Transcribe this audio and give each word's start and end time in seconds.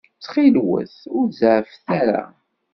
Ttxil-wet, 0.17 0.95
ur 1.17 1.25
zeɛɛfet 1.39 1.85
ara. 1.99 2.23